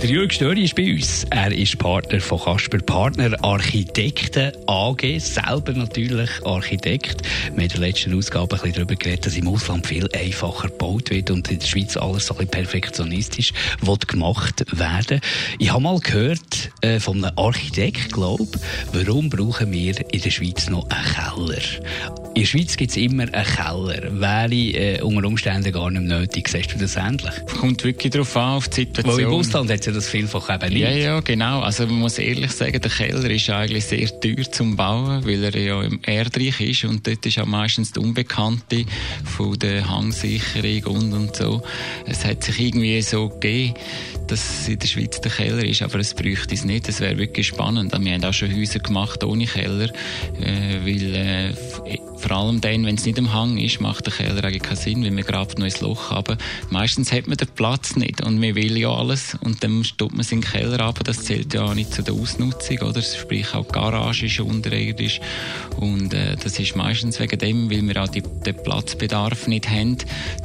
Der 0.00 0.08
Jürg 0.08 0.32
Störi 0.32 0.62
ist 0.62 0.76
bei 0.76 0.92
uns. 0.92 1.26
Er 1.30 1.50
ist 1.50 1.76
Partner 1.76 2.20
von 2.20 2.38
Kasper 2.38 2.78
Partner 2.78 3.36
Architekten 3.42 4.52
AG, 4.68 5.18
selber 5.18 5.72
natürlich 5.72 6.30
Architekt. 6.44 7.22
Wir 7.22 7.50
haben 7.50 7.60
in 7.62 7.68
der 7.68 7.80
letzten 7.80 8.14
Ausgabe 8.14 8.54
ein 8.54 8.60
bisschen 8.60 8.74
darüber 8.74 8.94
geredet, 8.94 9.26
dass 9.26 9.36
im 9.36 9.48
Ausland 9.48 9.88
viel 9.88 10.08
einfacher 10.14 10.68
gebaut 10.68 11.10
wird 11.10 11.32
und 11.32 11.50
in 11.50 11.58
der 11.58 11.66
Schweiz 11.66 11.96
alles 11.96 12.26
so 12.26 12.34
ein 12.34 12.46
bisschen 12.46 12.50
perfektionistisch 12.52 13.52
wird 13.80 14.06
gemacht 14.06 14.64
werden. 14.78 15.20
Ich 15.58 15.72
habe 15.72 15.82
mal 15.82 15.98
gehört 15.98 16.70
äh, 16.80 17.00
von 17.00 17.24
einem 17.24 17.36
Architekt, 17.36 18.12
glaube 18.12 18.46
warum 18.92 19.28
brauchen 19.28 19.72
wir 19.72 19.96
in 20.12 20.20
der 20.20 20.30
Schweiz 20.30 20.70
noch 20.70 20.88
einen 20.90 21.48
Keller? 21.48 21.62
In 22.34 22.42
der 22.42 22.46
Schweiz 22.46 22.76
gibt 22.76 22.92
es 22.92 22.96
immer 22.96 23.24
einen 23.24 23.44
Keller. 23.44 24.20
Wäre 24.20 24.54
äh, 24.54 25.02
unter 25.02 25.26
Umständen 25.26 25.72
gar 25.72 25.90
nicht 25.90 26.04
nötig. 26.04 26.48
Siehst 26.48 26.72
du 26.72 26.78
das 26.78 26.94
ähnlich? 26.94 27.34
Kommt 27.60 27.82
wirklich 27.82 28.12
darauf 28.12 28.36
an, 28.36 28.58
auf 28.58 28.68
die 28.68 28.82
Situation. 28.82 29.16
Weil 29.16 29.24
im 29.24 29.32
Ausland 29.32 29.72
hat 29.72 29.87
ja 29.88 29.94
das 29.94 30.08
vielfach 30.08 30.54
eben 30.54 30.72
nicht. 30.72 30.82
Ja, 30.82 30.90
ja, 30.90 31.20
genau. 31.20 31.60
Also 31.60 31.86
man 31.86 32.00
muss 32.00 32.18
ehrlich 32.18 32.52
sagen, 32.52 32.80
der 32.80 32.90
Keller 32.90 33.30
ist 33.30 33.50
eigentlich 33.50 33.84
sehr 33.84 34.08
teuer 34.20 34.50
zum 34.50 34.76
Bauen, 34.76 35.24
weil 35.24 35.42
er 35.44 35.56
ja 35.56 35.82
im 35.82 36.00
Erdreich 36.04 36.60
ist 36.60 36.84
und 36.84 37.06
dort 37.06 37.24
ist 37.24 37.36
ja 37.36 37.44
meistens 37.44 37.92
die 37.92 38.00
Unbekannte 38.00 38.84
von 39.24 39.58
der 39.58 39.88
Hangsicherung 39.88 40.96
und 40.96 41.12
und 41.12 41.36
so. 41.36 41.62
Es 42.06 42.24
hat 42.24 42.44
sich 42.44 42.60
irgendwie 42.60 43.00
so 43.02 43.28
gegeben, 43.28 43.74
dass 44.26 44.60
es 44.60 44.68
in 44.68 44.78
der 44.78 44.86
Schweiz 44.86 45.20
der 45.20 45.30
Keller 45.30 45.64
ist, 45.64 45.82
aber 45.82 45.98
es 45.98 46.14
bräuchte 46.14 46.54
es 46.54 46.64
nicht. 46.64 46.88
Es 46.88 47.00
wäre 47.00 47.16
wirklich 47.18 47.46
spannend. 47.46 47.92
Wir 47.98 48.12
haben 48.12 48.24
auch 48.24 48.32
schon 48.32 48.54
Häuser 48.54 48.80
gemacht 48.80 49.24
ohne 49.24 49.46
Keller, 49.46 49.90
äh, 50.40 50.78
weil 50.84 51.14
äh, 51.14 51.98
vor 52.28 52.36
allem 52.36 52.60
dann, 52.60 52.84
wenn 52.84 52.96
es 52.96 53.06
nicht 53.06 53.18
am 53.18 53.32
Hang 53.32 53.56
ist, 53.56 53.80
macht 53.80 54.04
der 54.04 54.12
Keller 54.12 54.44
eigentlich 54.44 54.62
keinen 54.62 54.76
Sinn, 54.76 55.02
weil 55.02 55.12
man 55.12 55.24
grabt 55.24 55.58
noch 55.58 55.64
ins 55.64 55.80
Loch. 55.80 56.10
Aber 56.10 56.36
meistens 56.68 57.10
hat 57.10 57.26
man 57.26 57.38
den 57.38 57.48
Platz 57.48 57.96
nicht 57.96 58.22
und 58.22 58.38
man 58.38 58.54
will 58.54 58.76
ja 58.76 58.90
alles 58.90 59.36
und 59.40 59.64
dann 59.64 59.82
tut 59.96 60.12
man 60.12 60.20
es 60.20 60.32
in 60.32 60.42
den 60.42 60.50
Keller 60.50 60.80
ab. 60.80 61.00
Das 61.04 61.24
zählt 61.24 61.54
ja 61.54 61.62
auch 61.62 61.74
nicht 61.74 61.92
zu 61.92 62.02
der 62.02 62.12
Ausnutzung, 62.12 62.78
oder? 62.80 63.00
Sprich 63.00 63.54
auch 63.54 63.66
die 63.66 63.72
Garage 63.72 64.26
ist 64.26 64.40
unterirdisch 64.40 65.20
und 65.76 66.12
äh, 66.12 66.36
das 66.36 66.58
ist 66.58 66.76
meistens 66.76 67.18
wegen 67.18 67.38
dem, 67.38 67.70
weil 67.70 67.82
wir 67.82 68.02
auch 68.02 68.08
die, 68.08 68.22
den 68.22 68.62
Platzbedarf 68.62 69.46
nicht 69.46 69.70
haben, 69.70 69.96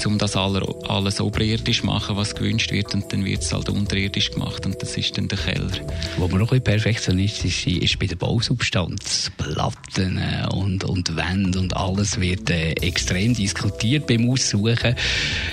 um 0.06 0.18
das 0.18 0.38
alles, 0.38 0.64
alles 0.88 1.20
oberirdisch 1.20 1.82
zu 1.82 1.86
machen, 1.86 2.16
was 2.16 2.34
gewünscht 2.34 2.72
wird 2.72 2.94
und 2.94 3.12
dann 3.12 3.26
wird 3.26 3.42
es 3.42 3.52
halt 3.52 3.68
unterirdisch 3.68 4.32
gemacht 4.32 4.66
und 4.66 4.82
das 4.82 4.96
ist 4.96 5.18
dann 5.18 5.28
der 5.28 5.38
Keller. 5.38 5.72
Wo 6.18 6.30
man 6.30 6.40
noch 6.40 6.52
ein 6.54 6.62
bisschen 6.62 6.82
perfektionistisch 6.82 7.68
ist, 7.68 7.84
ist 7.84 8.00
bei 8.00 8.08
der 8.08 8.16
Bausubstanz. 8.16 9.32
Platten 9.38 10.18
äh, 10.18 10.48
und, 10.54 10.86
und 10.86 11.16
Wände 11.18 11.60
und 11.60 11.73
alles 11.76 12.20
wird 12.20 12.50
äh, 12.50 12.72
extrem 12.74 13.34
diskutiert 13.34 14.08
beim 14.08 14.30
Aussuchen. 14.30 14.96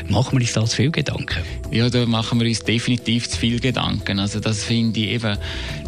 Machen 0.09 0.39
wir 0.39 0.41
uns 0.41 0.53
da 0.53 0.65
zu 0.65 0.77
viel 0.77 0.91
Gedanken? 0.91 1.43
Ja, 1.71 1.91
da 1.91 2.07
machen 2.07 2.41
wir 2.41 2.47
uns 2.47 2.61
definitiv 2.61 3.29
zu 3.29 3.39
viel 3.39 3.61
Gedanken. 3.61 4.19
Also 4.19 4.41
das 4.41 4.65
finde 4.65 5.01
ich 5.01 5.09
eben 5.09 5.37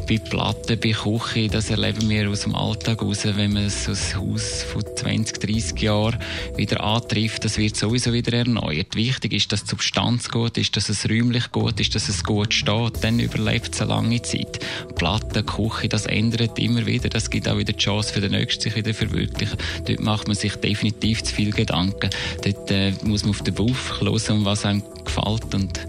bei 0.06 0.18
Platten, 0.18 0.78
bei 0.80 0.90
Küche, 0.90 1.48
das 1.48 1.70
erleben 1.70 2.08
wir 2.08 2.28
aus 2.28 2.40
dem 2.40 2.54
Alltag 2.54 3.02
raus, 3.02 3.20
wenn 3.24 3.52
man 3.52 3.70
so 3.70 3.92
ein 3.92 4.20
Haus 4.20 4.62
von 4.64 4.82
20, 4.96 5.38
30 5.38 5.80
Jahren 5.80 6.18
wieder 6.56 6.82
antrifft, 6.82 7.44
das 7.44 7.56
wird 7.56 7.76
sowieso 7.76 8.12
wieder 8.12 8.36
erneuert. 8.36 8.94
Wichtig 8.94 9.32
ist, 9.32 9.52
dass 9.52 9.64
die 9.64 9.70
Substanz 9.70 10.28
gut 10.28 10.58
ist, 10.58 10.76
dass 10.76 10.88
es 10.88 11.08
räumlich 11.08 11.50
gut 11.52 11.78
ist, 11.80 11.94
dass 11.94 12.08
es 12.08 12.24
gut 12.24 12.52
steht, 12.52 13.02
dann 13.02 13.20
überlebt 13.20 13.74
es 13.74 13.80
eine 13.80 13.90
lange 13.90 14.20
Zeit. 14.22 14.60
Platten, 14.96 15.46
Küche, 15.46 15.88
das 15.88 16.06
ändert 16.06 16.58
immer 16.58 16.84
wieder, 16.86 17.08
das 17.08 17.30
gibt 17.30 17.48
auch 17.48 17.58
wieder 17.58 17.72
die 17.72 17.82
Chance 17.82 18.12
für 18.12 18.20
den 18.20 18.32
Nächsten, 18.32 18.62
sich 18.62 18.76
wieder 18.76 18.94
verwirklichen. 18.94 19.56
Dort 19.86 20.00
macht 20.22 20.28
man 20.28 20.36
sich 20.36 20.54
definitiv 20.54 21.24
zu 21.24 21.34
viel 21.34 21.50
Gedanken. 21.50 22.08
Dort 22.44 22.70
äh, 22.70 22.92
muss 23.02 23.24
man 23.24 23.30
auf 23.30 23.42
den 23.42 23.54
Bauch 23.54 23.74
hören, 24.00 24.44
was 24.44 24.64
einem 24.64 24.84
gefällt 25.04 25.52
und 25.52 25.80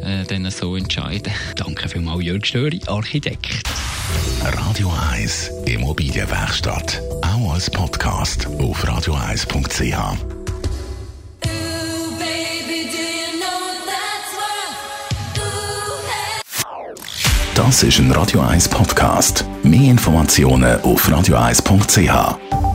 äh, 0.00 0.24
dann 0.26 0.50
so 0.50 0.76
entscheiden. 0.76 1.30
Danke 1.56 1.90
vielmals, 1.90 2.24
Jörg 2.24 2.46
Störi, 2.46 2.80
Architekt. 2.86 3.62
Radio 4.42 4.90
1 5.12 5.50
Immobilienwerkstatt. 5.66 7.02
Auch 7.20 7.52
als 7.52 7.68
Podcast 7.68 8.46
auf 8.46 8.82
radio1.ch. 8.82 10.16
Das 17.54 17.82
ist 17.82 17.98
ein 17.98 18.10
Radio 18.12 18.40
1 18.40 18.70
Podcast. 18.70 19.44
Mehr 19.62 19.90
Informationen 19.90 20.80
auf 20.80 21.06
radio1.ch. 21.06 22.71